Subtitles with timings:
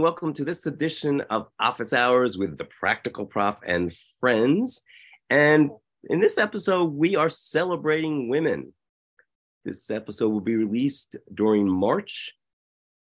[0.00, 4.80] and welcome to this edition of Office Hours with the Practical Prof and friends.
[5.28, 5.72] And
[6.04, 8.72] in this episode, we are celebrating women.
[9.62, 12.32] This episode will be released during March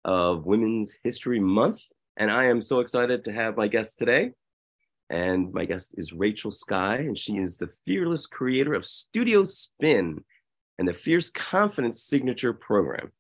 [0.04, 1.84] of Women's History Month.
[2.18, 4.32] And I am so excited to have my guest today.
[5.08, 10.22] And my guest is Rachel Sky, and she is the fearless creator of Studio Spin
[10.78, 13.10] and the Fierce Confidence Signature Program.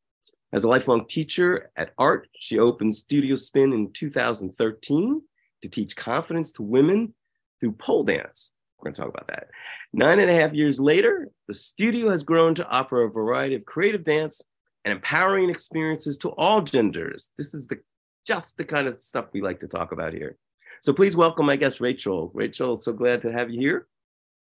[0.54, 5.20] As a lifelong teacher at art, she opened Studio Spin in 2013
[5.62, 7.12] to teach confidence to women
[7.58, 8.52] through pole dance.
[8.78, 9.48] We're going to talk about that.
[9.92, 13.64] Nine and a half years later, the studio has grown to offer a variety of
[13.64, 14.42] creative dance
[14.84, 17.32] and empowering experiences to all genders.
[17.36, 17.80] This is the
[18.24, 20.38] just the kind of stuff we like to talk about here.
[20.82, 22.30] So please welcome my guest, Rachel.
[22.32, 23.88] Rachel, so glad to have you here.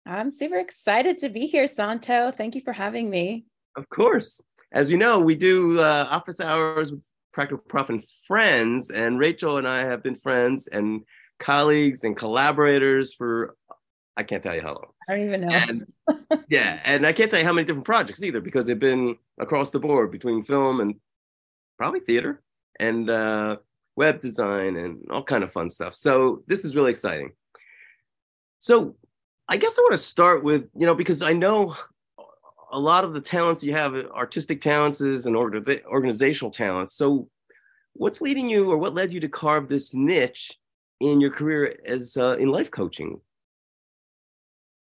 [0.04, 2.32] I'm super excited to be here, Santo.
[2.32, 3.44] Thank you for having me.
[3.76, 4.42] Of course
[4.72, 9.58] as you know, we do uh, office hours with Practical Prof and friends, and Rachel
[9.58, 11.02] and I have been friends and
[11.38, 13.56] colleagues and collaborators for
[14.16, 14.86] I can't tell you how long.
[15.08, 15.54] I don't even know.
[15.54, 15.86] And,
[16.48, 19.70] yeah, and I can't tell you how many different projects either because they've been across
[19.70, 20.96] the board between film and
[21.78, 22.42] probably theater
[22.78, 23.56] and uh,
[23.96, 25.94] web design and all kind of fun stuff.
[25.94, 27.32] So this is really exciting.
[28.58, 28.96] So
[29.48, 31.74] I guess I want to start with you know because I know
[32.72, 36.94] a lot of the talents you have, artistic talents and organizational talents.
[36.94, 37.28] So,
[37.92, 40.58] what's leading you, or what led you to carve this niche
[41.00, 43.20] in your career as uh, in life coaching?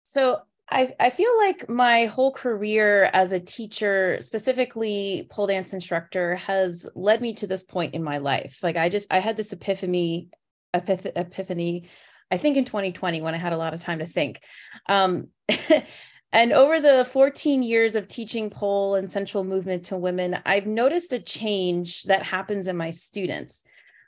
[0.04, 6.38] So, I, I feel like my whole career as a teacher, specifically pole dance instructor,
[6.38, 8.60] has led me to this point in my life.
[8.64, 10.30] Like I just I had this epiphany,
[10.76, 11.88] epith- epiphany,
[12.32, 14.42] I think in 2020 when I had a lot of time to think.
[14.88, 15.28] Um,
[16.36, 21.14] And over the 14 years of teaching pole and central movement to women, I've noticed
[21.14, 23.64] a change that happens in my students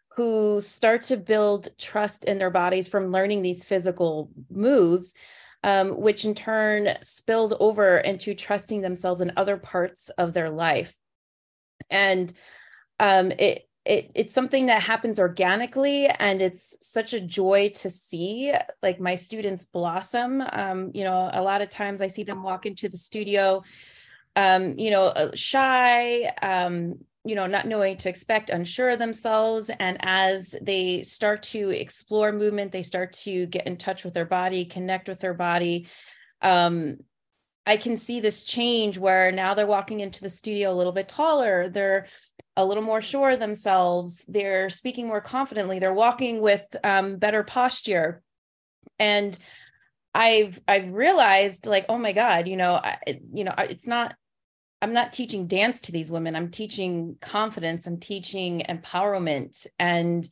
[0.10, 5.14] who start to build trust in their bodies from learning these physical moves,
[5.64, 10.98] um, which in turn spills over into trusting themselves in other parts of their life.
[11.90, 12.34] And
[13.00, 18.54] um, it it, it's something that happens organically and it's such a joy to see
[18.84, 20.44] like my students blossom.
[20.52, 23.64] Um, you know a lot of times i see them walk into the studio
[24.36, 29.70] um, you know uh, shy um, you know not knowing to expect unsure of themselves.
[29.80, 34.26] And as they start to explore movement they start to get in touch with their
[34.26, 35.88] body connect with their body
[36.42, 36.98] um,
[37.66, 41.08] i can see this change where now they're walking into the studio a little bit
[41.08, 41.70] taller.
[41.70, 42.08] They're
[42.58, 44.26] a little more sure of themselves.
[44.28, 45.80] They're speaking more confidently.
[45.80, 48.22] They're walking with um, better posture.
[49.00, 49.38] And
[50.14, 52.98] i've i've realized like oh my god you know I,
[53.34, 54.16] you know it's not
[54.82, 56.36] i'm not teaching dance to these women.
[56.36, 57.88] I'm teaching confidence.
[57.88, 59.66] I'm teaching empowerment.
[59.80, 60.28] And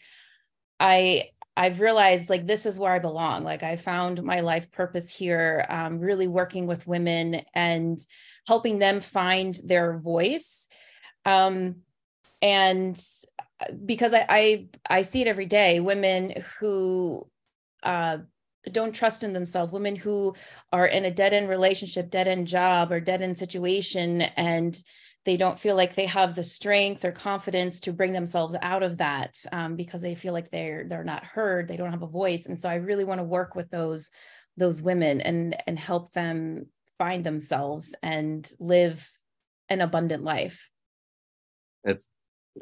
[0.80, 3.44] i i've realized like this is where i belong.
[3.44, 8.00] Like i found my life purpose here um, really working with women and
[8.48, 10.68] helping them find their voice.
[11.26, 11.78] Um,
[12.46, 13.04] and
[13.60, 17.28] uh, because I, I I see it every day, women who
[17.82, 18.20] uh,
[18.72, 20.36] don't trust in themselves, women who
[20.72, 24.78] are in a dead end relationship, dead end job, or dead end situation, and
[25.26, 29.00] they don't feel like they have the strength or confidence to bring themselves out of
[29.00, 32.46] that um, because they feel like they're they're not heard, they don't have a voice,
[32.46, 34.12] and so I really want to work with those
[34.56, 36.68] those women and and help them
[37.00, 39.10] find themselves and live
[39.68, 40.70] an abundant life.
[41.84, 42.12] That's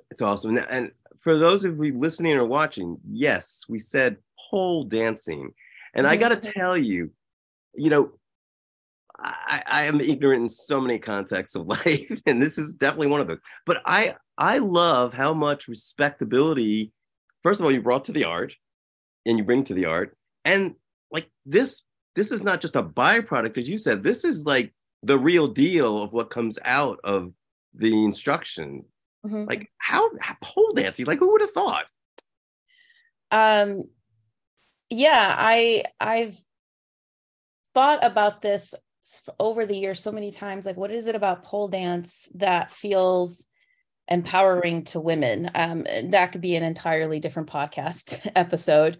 [0.09, 0.57] it's awesome.
[0.57, 4.17] And for those of you listening or watching, yes, we said
[4.49, 5.53] pole dancing.
[5.93, 6.59] And I got to mm-hmm.
[6.59, 7.11] tell you,
[7.75, 8.11] you know,
[9.17, 13.21] I, I am ignorant in so many contexts of life, and this is definitely one
[13.21, 13.39] of them.
[13.65, 16.91] But I I love how much respectability,
[17.43, 18.55] first of all, you brought to the art,
[19.25, 20.75] and you bring to the art, and
[21.11, 21.83] like this
[22.15, 24.03] this is not just a byproduct, as you said.
[24.03, 24.73] This is like
[25.03, 27.33] the real deal of what comes out of
[27.73, 28.85] the instruction
[29.25, 29.45] Mm-hmm.
[29.45, 31.05] Like how, how pole dancing?
[31.05, 31.85] Like who would have thought?
[33.31, 33.83] Um,
[34.89, 36.39] yeah, I I've
[37.73, 38.75] thought about this
[39.39, 40.65] over the years so many times.
[40.65, 43.45] Like, what is it about pole dance that feels
[44.07, 45.49] empowering to women?
[45.55, 48.99] Um, that could be an entirely different podcast episode.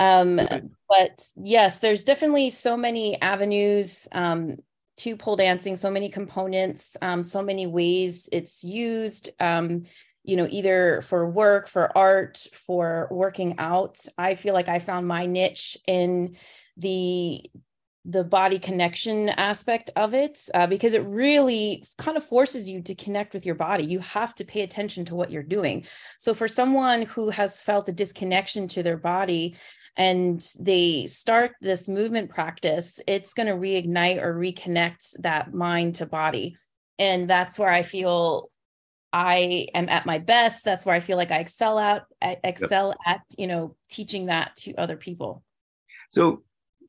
[0.00, 0.40] Um,
[0.88, 4.08] but yes, there's definitely so many avenues.
[4.12, 4.56] Um,
[4.96, 9.30] to pole dancing, so many components, um, so many ways it's used.
[9.40, 9.84] Um,
[10.24, 13.98] you know, either for work, for art, for working out.
[14.16, 16.36] I feel like I found my niche in
[16.76, 17.42] the
[18.06, 22.94] the body connection aspect of it uh, because it really kind of forces you to
[22.94, 25.86] connect with your body you have to pay attention to what you're doing
[26.18, 29.56] so for someone who has felt a disconnection to their body
[29.96, 36.06] and they start this movement practice it's going to reignite or reconnect that mind to
[36.06, 36.56] body
[36.98, 38.50] and that's where i feel
[39.16, 40.64] I am at my best.
[40.64, 42.96] That's where I feel like I excel out, I excel yep.
[43.06, 45.44] at, you know, teaching that to other people.
[46.10, 46.42] So,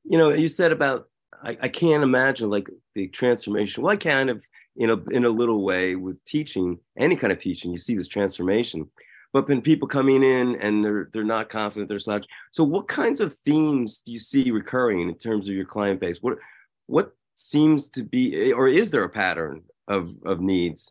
[0.03, 1.07] you know, you said about
[1.43, 3.83] I, I can't imagine like the transformation.
[3.83, 4.41] Well, I kind of,
[4.73, 8.07] you know, in a little way with teaching, any kind of teaching, you see this
[8.07, 8.89] transformation.
[9.35, 12.25] But when people coming in and they're they're not confident, they're slouch.
[12.51, 16.19] So what kinds of themes do you see recurring in terms of your client base?
[16.21, 16.37] What
[16.85, 20.89] what seems to be or is there a pattern of of needs?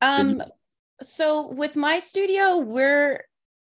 [0.00, 0.44] Um,
[1.02, 3.24] so with my studio, we're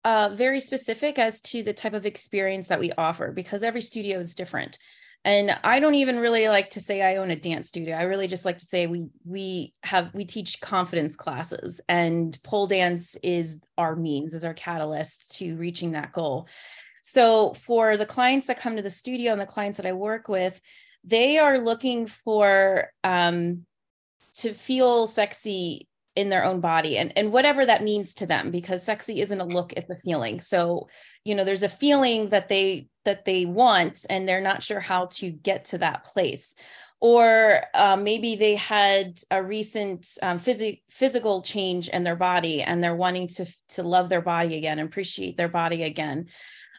[0.06, 4.20] uh, very specific as to the type of experience that we offer because every studio
[4.20, 4.80] is different.
[5.26, 7.98] And I don't even really like to say I own a dance studio.
[7.98, 12.68] I really just like to say we we have we teach confidence classes and pole
[12.68, 16.48] dance is our means, is our catalyst to reaching that goal.
[17.02, 20.30] So for the clients that come to the studio and the clients that I work
[20.30, 20.60] with,
[21.04, 23.66] they are looking for um,
[24.36, 28.84] to feel sexy in their own body and and whatever that means to them because
[28.84, 30.40] sexy isn't a look it's a feeling.
[30.40, 30.88] So
[31.24, 35.06] you know there's a feeling that they that they want and they're not sure how
[35.06, 36.56] to get to that place.
[37.02, 42.84] Or um, maybe they had a recent um, phys- physical change in their body and
[42.84, 46.28] they're wanting to to love their body again appreciate their body again.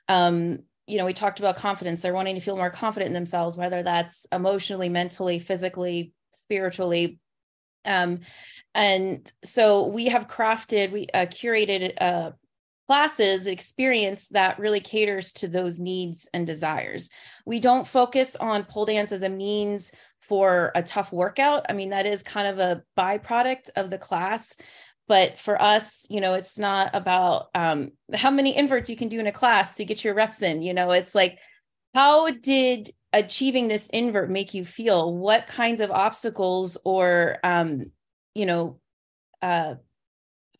[0.08, 2.00] Um, you know we talked about confidence.
[2.00, 7.20] They're wanting to feel more confident in themselves whether that's emotionally mentally physically spiritually
[7.84, 8.20] um,
[8.74, 12.30] and so we have crafted we uh, curated uh,
[12.86, 17.10] classes experience that really caters to those needs and desires.
[17.46, 21.66] We don't focus on pole dance as a means for a tough workout.
[21.68, 24.56] I mean that is kind of a byproduct of the class
[25.08, 29.18] but for us you know it's not about um, how many inverts you can do
[29.18, 30.92] in a class to get your reps in you know?
[30.92, 31.38] It's like
[31.94, 35.14] how did achieving this invert make you feel?
[35.14, 37.90] What kinds of obstacles or um,
[38.34, 38.80] you know
[39.42, 39.74] uh,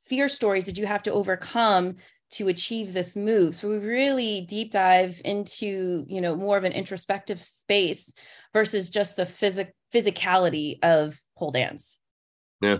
[0.06, 1.96] fear stories did you have to overcome
[2.32, 3.54] to achieve this move?
[3.54, 8.12] So we really deep dive into you know more of an introspective space
[8.52, 11.98] versus just the physic physicality of pole dance.
[12.60, 12.78] Yeah.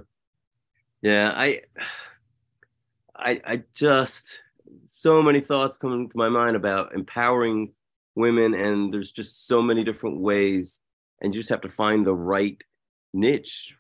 [1.03, 1.61] Yeah i
[3.17, 4.41] i i just
[4.85, 7.73] so many thoughts coming to my mind about empowering
[8.15, 10.81] women and there's just so many different ways
[11.21, 12.61] and you just have to find the right
[13.13, 13.75] niche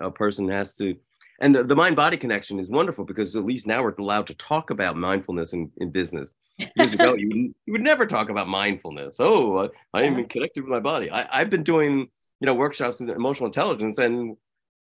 [0.00, 0.96] a person has to
[1.40, 4.34] and the, the mind body connection is wonderful because at least now we're allowed to
[4.34, 6.36] talk about mindfulness in, in business.
[6.76, 9.16] Years ago you, you would never talk about mindfulness.
[9.18, 11.10] Oh i, am connected with my body.
[11.10, 12.10] I, i've been doing
[12.40, 14.36] you know workshops in emotional intelligence and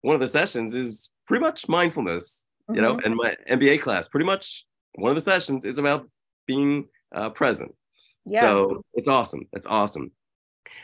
[0.03, 2.83] one of the sessions is pretty much mindfulness you mm-hmm.
[2.83, 4.65] know and my mba class pretty much
[4.95, 6.09] one of the sessions is about
[6.47, 7.75] being uh, present
[8.27, 8.41] yeah.
[8.41, 9.47] so it's awesome.
[9.53, 10.11] It's awesome.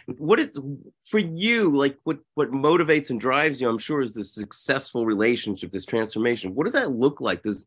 [0.06, 0.59] What is
[1.05, 5.71] for you like what what motivates and drives you i'm sure is this successful relationship
[5.71, 6.55] this transformation.
[6.55, 7.43] What does that look like?
[7.43, 7.67] Does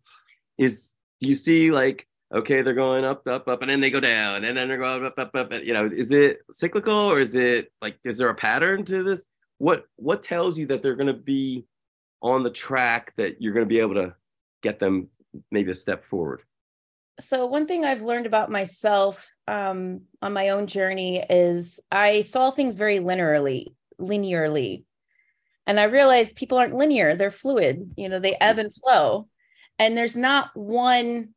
[0.57, 3.99] is do you see like okay they're going up up up and then they go
[3.99, 7.19] down and then they're going up up up, up you know is it cyclical or
[7.19, 9.27] is it like is there a pattern to this?
[9.57, 11.65] What what tells you that they're going to be
[12.21, 14.15] on the track that you're going to be able to
[14.61, 15.09] get them
[15.51, 16.41] maybe a step forward
[17.19, 22.51] so one thing I've learned about myself um, on my own journey is I saw
[22.51, 24.83] things very linearly, linearly,
[25.67, 27.93] and I realized people aren't linear; they're fluid.
[27.95, 29.27] You know, they ebb and flow,
[29.79, 31.29] and there's not one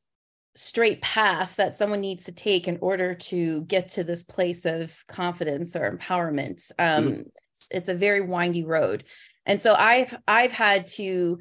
[0.55, 5.07] straight path that someone needs to take in order to get to this place of
[5.07, 6.73] confidence or empowerment.
[6.79, 7.21] Um, mm-hmm.
[7.21, 9.05] it's, it's a very windy road,
[9.47, 11.39] and so I've I've had to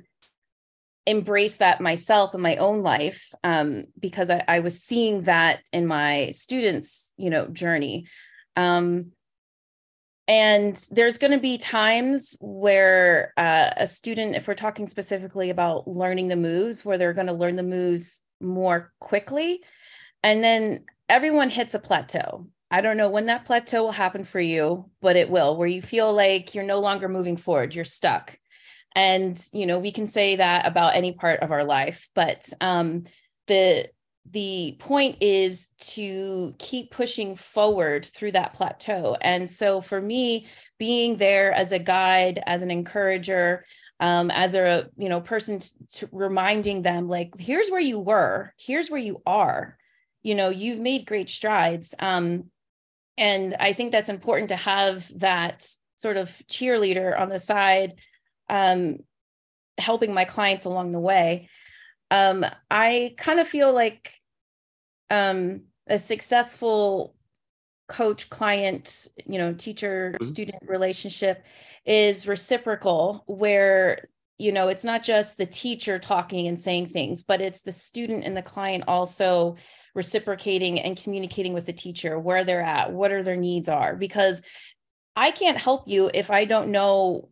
[1.08, 5.88] embrace that myself in my own life um, because I, I, was seeing that in
[5.88, 8.06] my students you know journey.
[8.56, 9.14] Um,
[10.28, 15.88] and there's going to be times where uh, a student if we're talking specifically about
[15.88, 19.62] learning the moves where they're going to learn the moves more quickly
[20.24, 22.48] and then everyone hits a plateau.
[22.70, 25.82] I don't know when that plateau will happen for you, but it will, where you
[25.82, 28.38] feel like you're no longer moving forward, you're stuck
[28.98, 33.06] and you know we can say that about any part of our life but um,
[33.46, 33.88] the
[34.32, 39.16] the point is to keep pushing forward through that plateau.
[39.22, 43.66] And so for me being there as a guide as an encourager
[44.00, 48.54] um, as a you know person to, to reminding them like here's where you were.
[48.60, 49.78] Here's where you are.
[50.24, 51.96] You know you've made great strides.
[51.98, 52.52] Um,
[53.18, 57.96] and I think that's important to have that sort of cheerleader on the side,
[58.50, 59.00] um,
[59.78, 61.50] helping my clients along the way.
[62.10, 64.14] Um, I kind of feel like
[65.10, 67.16] um, a successful
[67.88, 70.28] coach client you know teacher mm-hmm.
[70.28, 71.44] student relationship
[71.86, 77.40] is reciprocal where you know it's not just the teacher talking and saying things but
[77.40, 79.56] it's the student and the client also
[79.96, 84.42] reciprocating and communicating with the teacher where they're at what are their needs are because
[85.16, 87.30] i can't help you if i don't know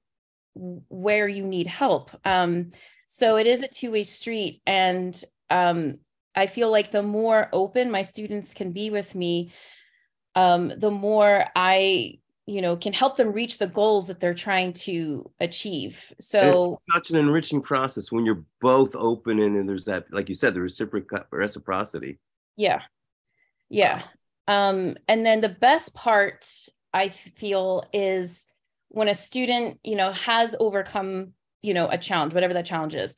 [0.55, 2.11] where you need help.
[2.25, 2.71] Um,
[3.07, 5.95] so it is a two-way street and um,
[6.35, 9.51] i feel like the more open my students can be with me
[10.35, 14.71] um, the more i you know can help them reach the goals that they're trying
[14.71, 16.13] to achieve.
[16.19, 20.29] So it's such an enriching process when you're both open and, and there's that like
[20.29, 22.19] you said the reciproc- reciprocity.
[22.55, 22.81] Yeah.
[23.67, 24.03] Yeah.
[24.47, 26.47] Um and then the best part
[26.93, 28.45] i feel is
[28.95, 33.13] when a student you know has overcome you know a challenge whatever that challenge is.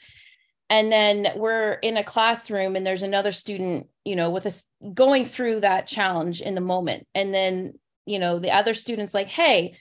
[0.70, 5.24] And then we're in a classroom and there's another student you know with us going
[5.24, 7.08] through that challenge in the moment.
[7.14, 7.74] And then
[8.06, 9.78] you know the other students like hey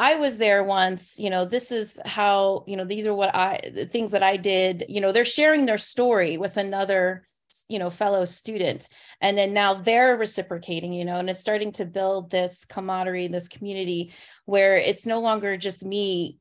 [0.00, 3.60] i was there once you know this is how you know these are what i
[3.74, 4.84] the things that i did.
[4.88, 7.27] You know they're sharing their story with another
[7.68, 8.88] you know fellow student.
[9.20, 13.48] And then now they're reciprocating you know and it's starting to build this camaraderie this
[13.48, 14.12] community
[14.44, 16.38] where it's no longer just me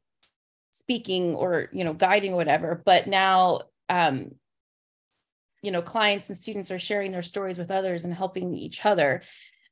[0.71, 4.31] speaking or you know guiding whatever but now um
[5.61, 9.21] you know clients and students are sharing their stories with others and helping each other.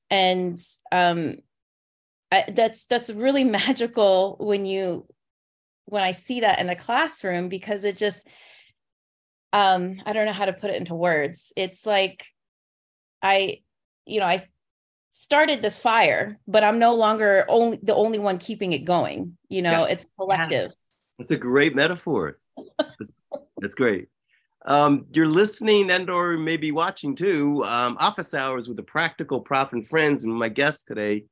[0.09, 0.59] And
[0.91, 1.37] um
[2.31, 5.07] I, that's that's really magical when you
[5.85, 8.27] when I see that in a classroom because it just
[9.55, 11.53] um I don't know how to put it into words.
[11.55, 12.25] It's like
[13.21, 13.61] I
[14.05, 14.39] you know I
[15.11, 19.37] started this fire, but I'm no longer only the only one keeping it going.
[19.47, 19.91] You know, yes.
[19.91, 20.51] it's collective.
[20.51, 20.91] Yes.
[21.17, 22.37] That's a great metaphor.
[23.61, 24.09] That's great.
[24.65, 27.63] Um, you're listening and or maybe watching too.
[27.63, 31.25] Um, office hours with the practical prof and friends, and my guest today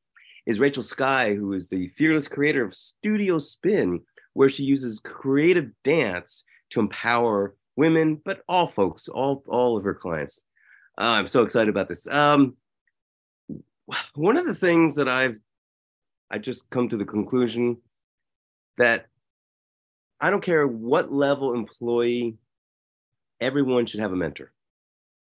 [0.45, 4.01] is Rachel Sky, who is the fearless creator of Studio Spin,
[4.33, 9.93] where she uses creative dance to empower women, but all folks, all all of her
[9.93, 10.45] clients.
[10.97, 12.07] Uh, I'm so excited about this.
[12.07, 12.55] Um,
[14.15, 15.39] one of the things that I've
[16.29, 17.77] I just come to the conclusion
[18.77, 19.07] that
[20.19, 22.37] I don't care what level employee,
[23.41, 24.51] everyone should have a mentor.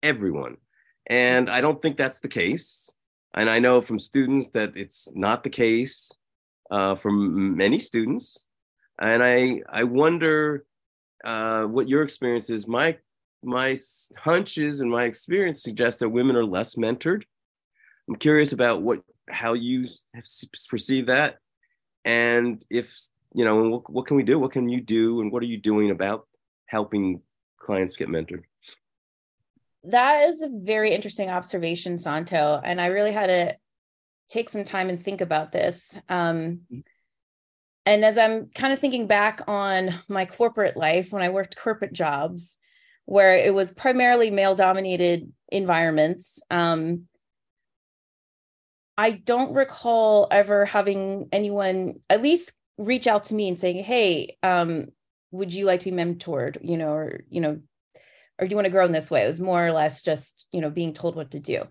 [0.03, 0.59] Everyone.
[1.07, 2.91] And I don't think that's the case.
[3.35, 6.13] And I know from students that it's not the case
[6.71, 8.45] uh, for many students.
[8.99, 10.65] And I I wonder
[11.25, 12.67] uh, what your experience is.
[12.67, 12.99] My
[13.43, 13.77] my
[14.17, 17.23] hunches and my experience suggests that women are less mentored.
[18.09, 19.89] I'm curious about what how you
[20.69, 21.39] perceive that,
[22.05, 22.97] and if
[23.35, 24.39] you know, what, what can we do?
[24.39, 26.29] What can you do, and what are you doing about
[26.67, 27.21] helping
[27.59, 28.45] clients get mentored?
[29.85, 32.61] that is a very interesting observation, Santo.
[32.63, 33.57] And I really had to
[34.29, 35.99] take some time and think about this.
[36.09, 36.81] Um, mm-hmm.
[37.87, 41.93] And as I'm kind of thinking back on my corporate life when I worked corporate
[41.93, 42.57] jobs,
[43.05, 47.07] where it was primarily male dominated environments, um,
[48.97, 54.37] I don't recall ever having anyone at least reach out to me and saying, Hey,
[54.43, 54.87] um,
[55.31, 56.59] would you like to be mentored?
[56.63, 57.61] You know, or, you know,
[58.39, 59.25] or do you want to grow in this way?
[59.25, 61.65] It was more or less just, you know, being told what to do.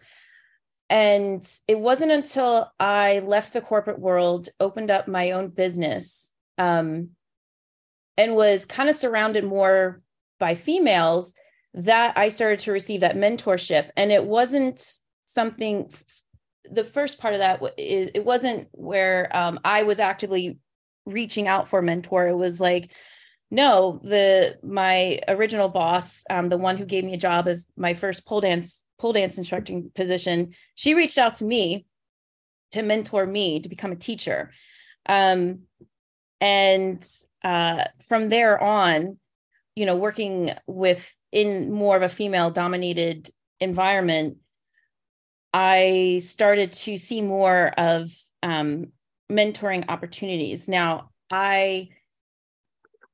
[0.93, 7.09] And it wasn't until I left the corporate world, opened up my own business, um,
[8.15, 9.99] and was kind of surrounded more
[10.39, 11.33] by females
[11.73, 13.89] that I started to receive that mentorship.
[13.97, 14.85] And it wasn't
[15.25, 15.91] something,
[16.69, 20.59] the first part of that, it wasn't where um, I was actively
[21.07, 22.27] reaching out for mentor.
[22.27, 22.91] It was like,
[23.51, 27.93] no the my original boss um, the one who gave me a job as my
[27.93, 31.85] first pole dance pole dance instructing position she reached out to me
[32.71, 34.49] to mentor me to become a teacher
[35.07, 35.63] um,
[36.39, 37.05] and
[37.43, 39.17] uh, from there on
[39.75, 43.29] you know working with in more of a female dominated
[43.59, 44.37] environment
[45.51, 48.09] i started to see more of
[48.41, 48.85] um,
[49.29, 51.89] mentoring opportunities now i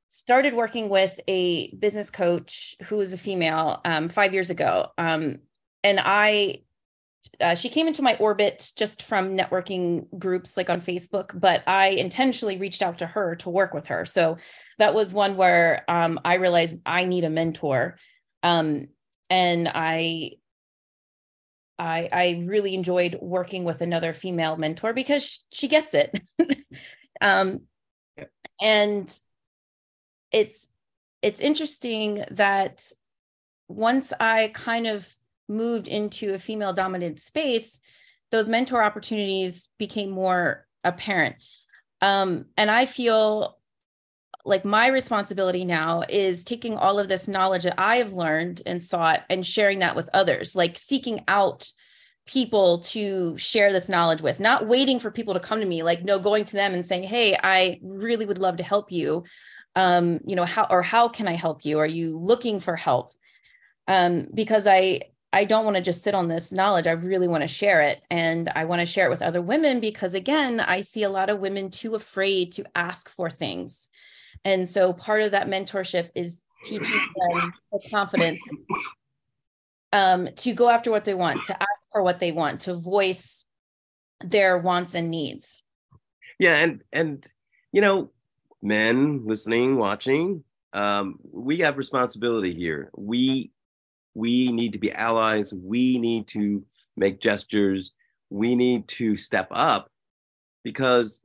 [0.09, 4.87] started working with a business coach who was a female um, five years ago.
[4.97, 5.39] Um,
[5.83, 6.63] and I,
[7.41, 11.89] uh, she came into my orbit just from networking groups like on Facebook, but I
[11.89, 14.05] intentionally reached out to her to work with her.
[14.05, 14.37] So
[14.77, 17.97] that was one where um, I realized I need a mentor.
[18.43, 18.87] Um,
[19.29, 20.33] and I,
[21.77, 26.21] I, I really enjoyed working with another female mentor because she gets it.
[27.21, 27.61] um,
[28.61, 29.13] and
[30.31, 30.67] it's
[31.21, 32.91] it's interesting that
[33.67, 35.07] once I kind of
[35.49, 37.79] moved into a female dominant space,
[38.31, 41.35] those mentor opportunities became more apparent.
[42.01, 43.57] Um, and I feel
[44.45, 48.81] like my responsibility now is taking all of this knowledge that I have learned and
[48.81, 51.69] sought and sharing that with others, like seeking out
[52.25, 56.03] people to share this knowledge with, not waiting for people to come to me, like
[56.03, 59.23] no, going to them and saying, Hey, I really would love to help you.
[59.75, 61.79] Um, you know, how or how can I help you?
[61.79, 63.13] Are you looking for help?
[63.87, 66.87] Um, because I I don't want to just sit on this knowledge.
[66.87, 68.01] I really want to share it.
[68.09, 71.29] And I want to share it with other women because, again, I see a lot
[71.29, 73.89] of women too afraid to ask for things.
[74.43, 78.41] And so part of that mentorship is teaching them the confidence
[79.93, 83.45] um, to go after what they want, to ask for what they want, to voice
[84.21, 85.61] their wants and needs.
[86.39, 86.55] Yeah.
[86.55, 87.27] And, and,
[87.71, 88.09] you know,
[88.63, 90.43] men listening, watching,
[90.73, 92.89] um, we have responsibility here.
[92.95, 93.51] We
[94.15, 95.53] we need to be allies.
[95.53, 96.63] We need to
[96.97, 97.93] make gestures.
[98.29, 99.89] We need to step up
[100.63, 101.23] because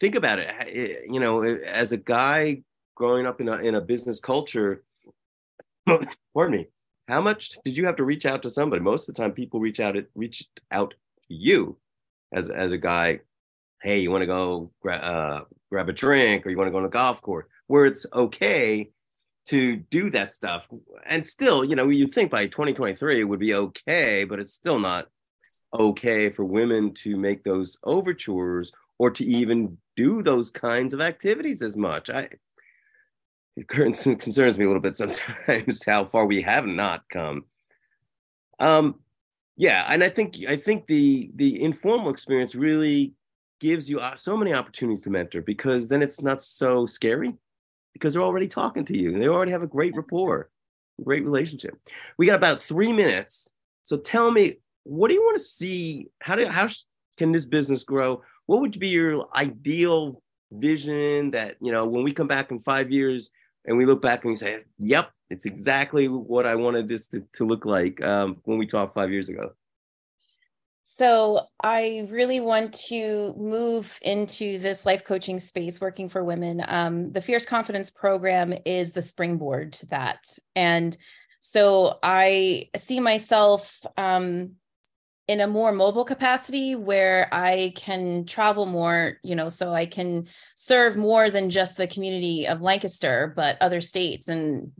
[0.00, 0.48] think about it.
[0.48, 2.62] Eh, eh, you know, eh, as a guy
[2.94, 4.82] growing up in a, in a business culture,
[5.86, 6.66] pardon me,
[7.08, 8.82] how much did you have to reach out to somebody?
[8.82, 11.76] Most of the time, people reach out, it reached out to you
[12.32, 13.20] as, as a guy.
[13.82, 16.78] Hey, you want to go gra- uh, grab a drink or you want to go
[16.78, 18.90] on a golf course where it's okay
[19.46, 20.68] to do that stuff.
[21.04, 24.78] And still, you know, you think by 2023 it would be okay, but it's still
[24.78, 25.08] not
[25.72, 31.62] okay for women to make those overtures or to even do those kinds of activities
[31.62, 32.10] as much.
[32.10, 32.28] I
[33.56, 37.44] it concerns me a little bit sometimes how far we have not come.
[38.58, 38.96] Um,
[39.56, 43.14] yeah, and I think I think the the informal experience really
[43.58, 47.34] gives you uh, so many opportunities to mentor because then it's not so scary
[47.96, 50.50] because they're already talking to you and they already have a great rapport,
[51.02, 51.74] great relationship.
[52.18, 53.50] We got about three minutes.
[53.82, 54.54] So tell me,
[54.84, 56.08] what do you want to see?
[56.20, 56.68] How do how
[57.16, 58.22] can this business grow?
[58.46, 62.92] What would be your ideal vision that you know when we come back in five
[62.92, 63.30] years
[63.64, 67.24] and we look back and we say, "Yep, it's exactly what I wanted this to,
[67.34, 69.52] to look like um, when we talked five years ago."
[70.88, 76.62] So I really want to move into this life coaching space, working for women.
[76.64, 80.96] Um, the Fierce Confidence program is the springboard to that, and
[81.40, 84.52] so I see myself um,
[85.26, 89.18] in a more mobile capacity where I can travel more.
[89.24, 93.80] You know, so I can serve more than just the community of Lancaster, but other
[93.80, 94.70] states and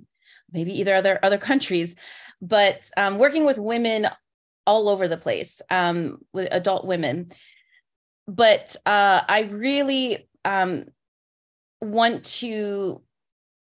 [0.52, 1.96] maybe either other other countries
[2.42, 4.06] but um, working with women
[4.66, 7.30] all over the place um, with adult women.
[8.26, 10.86] But uh, I really um,
[11.80, 13.02] want to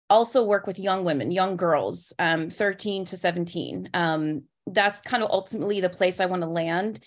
[0.08, 3.90] also work with young women, young girls, um, 13 to 17.
[3.94, 7.00] Um, that's kind of ultimately the place I want to land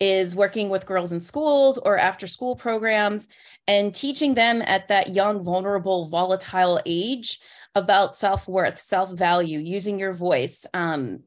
[0.00, 3.28] is working with girls in schools or after school programs
[3.66, 7.38] and teaching them at that young, vulnerable, volatile age
[7.74, 11.20] about self worth, self value, using your voice, um,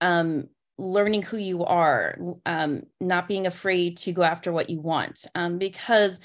[0.00, 0.48] um,
[0.80, 2.16] learning who you are,
[2.46, 5.26] um, not being afraid to go after what you want.
[5.34, 6.20] Um, because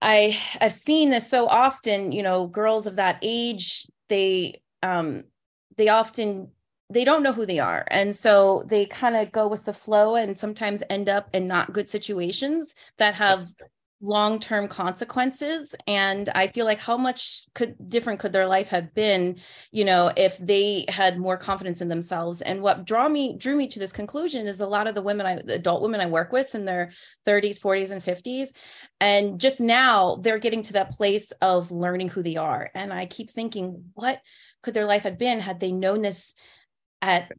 [0.00, 5.24] I I've seen this so often, you know, girls of that age, they um,
[5.76, 6.50] they often
[6.90, 10.16] they don't know who they are and so they kind of go with the flow
[10.16, 13.46] and sometimes end up in not good situations that have
[14.02, 15.74] long-term consequences.
[15.86, 19.38] And i feel like how much could different could their life have been
[19.72, 22.40] you know if they had more confidence in themselves.
[22.42, 25.26] And what draw me drew me to this conclusion is a lot of the women
[25.26, 26.92] i adult women i work with in their
[27.26, 28.50] 30s 40s and 50s
[29.00, 32.70] and just now they're getting to that place of learning who they are.
[32.74, 34.20] And i keep thinking what
[34.62, 36.34] could their life have been had they known this
[37.02, 37.30] at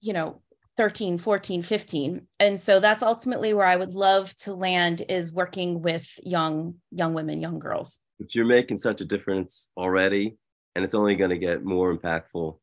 [0.00, 0.42] you know
[0.80, 5.82] 13 14 15 and so that's ultimately where i would love to land is working
[5.82, 7.98] with young young women young girls.
[8.18, 10.38] But you're making such a difference already
[10.74, 12.56] and it's only going to get more impactful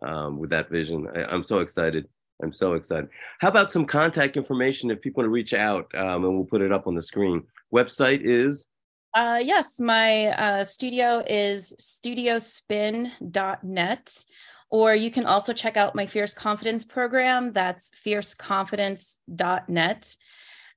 [0.00, 1.08] um, with that vision.
[1.14, 2.08] I, am so excited.
[2.42, 3.10] I'm so excited.
[3.40, 6.62] How about some contact information if people want to reach out um, and we'll put
[6.62, 7.42] it up on the screen.
[7.70, 8.64] Website is?
[9.12, 14.24] Uh, yes my uh, studio is studiospin.net
[14.70, 17.52] or you can also check out my Fierce Confidence program.
[17.52, 20.16] That's fierceconfidence.net.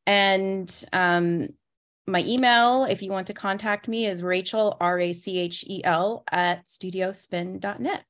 [0.07, 1.49] And um,
[2.07, 5.83] my email, if you want to contact me, is Rachel, R A C H E
[5.83, 8.03] L, at studiospin.net.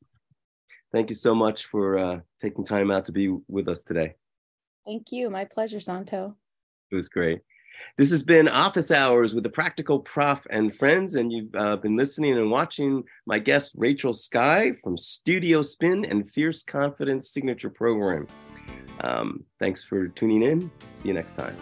[0.94, 4.16] thank you so much for uh, taking time out to be with us today.
[4.86, 5.30] Thank you.
[5.30, 6.36] My pleasure, Santo.
[6.92, 7.42] It was great.
[7.98, 11.96] This has been Office Hours with the Practical Prof and friends, and you've uh, been
[11.96, 18.28] listening and watching my guest Rachel Sky from Studio Spin and Fierce Confidence Signature Program.
[19.02, 20.72] Um, thanks for tuning in.
[20.94, 21.56] See you next time.